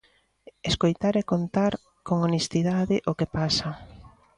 [0.69, 1.73] Escoitar e contar
[2.07, 3.69] con honestidade o que pasa.